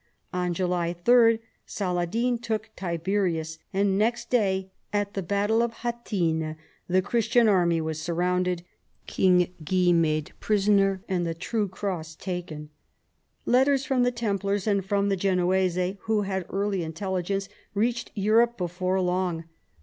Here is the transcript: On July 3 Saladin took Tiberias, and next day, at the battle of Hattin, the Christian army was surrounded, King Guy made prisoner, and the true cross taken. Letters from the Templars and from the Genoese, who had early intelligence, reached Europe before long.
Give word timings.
On 0.33 0.51
July 0.55 0.93
3 0.93 1.37
Saladin 1.67 2.39
took 2.39 2.71
Tiberias, 2.75 3.59
and 3.71 3.99
next 3.99 4.31
day, 4.31 4.71
at 4.91 5.13
the 5.13 5.21
battle 5.21 5.61
of 5.61 5.73
Hattin, 5.85 6.55
the 6.87 7.03
Christian 7.03 7.47
army 7.47 7.79
was 7.79 8.01
surrounded, 8.01 8.63
King 9.05 9.53
Guy 9.63 9.91
made 9.91 10.31
prisoner, 10.39 11.03
and 11.07 11.23
the 11.23 11.35
true 11.35 11.67
cross 11.67 12.15
taken. 12.15 12.71
Letters 13.45 13.85
from 13.85 14.01
the 14.01 14.11
Templars 14.11 14.65
and 14.65 14.83
from 14.83 15.09
the 15.09 15.15
Genoese, 15.15 15.97
who 16.05 16.23
had 16.23 16.47
early 16.49 16.81
intelligence, 16.81 17.47
reached 17.75 18.11
Europe 18.15 18.57
before 18.57 18.99
long. 19.01 19.43